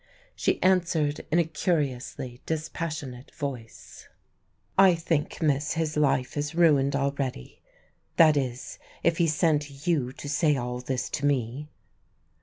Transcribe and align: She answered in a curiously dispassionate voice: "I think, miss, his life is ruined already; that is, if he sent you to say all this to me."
She 0.35 0.59
answered 0.63 1.27
in 1.29 1.37
a 1.37 1.43
curiously 1.43 2.41
dispassionate 2.47 3.29
voice: 3.35 4.07
"I 4.75 4.95
think, 4.95 5.43
miss, 5.43 5.73
his 5.73 5.95
life 5.95 6.35
is 6.37 6.55
ruined 6.55 6.95
already; 6.95 7.61
that 8.17 8.35
is, 8.35 8.79
if 9.03 9.17
he 9.17 9.27
sent 9.27 9.85
you 9.85 10.11
to 10.13 10.27
say 10.27 10.57
all 10.57 10.79
this 10.79 11.07
to 11.11 11.27
me." 11.27 11.69